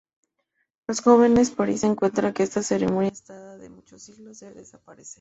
[0.87, 5.09] Los jóvenes parsis encuentran que esta ceremonia, que data de muchos siglos, debe desaparecer.